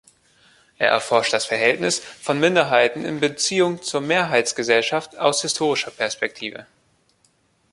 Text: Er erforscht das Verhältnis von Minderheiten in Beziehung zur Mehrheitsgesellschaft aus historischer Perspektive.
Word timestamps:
Er 0.79 0.87
erforscht 0.89 1.31
das 1.31 1.45
Verhältnis 1.45 1.99
von 1.99 2.39
Minderheiten 2.39 3.05
in 3.05 3.19
Beziehung 3.19 3.83
zur 3.83 4.01
Mehrheitsgesellschaft 4.01 5.15
aus 5.19 5.43
historischer 5.43 5.91
Perspektive. 5.91 6.65